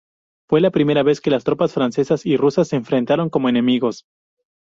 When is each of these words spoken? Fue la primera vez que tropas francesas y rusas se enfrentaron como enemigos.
Fue 0.49 0.61
la 0.61 0.71
primera 0.71 1.03
vez 1.03 1.21
que 1.21 1.29
tropas 1.37 1.73
francesas 1.73 2.25
y 2.25 2.35
rusas 2.35 2.69
se 2.69 2.75
enfrentaron 2.75 3.29
como 3.29 3.49
enemigos. 3.49 4.07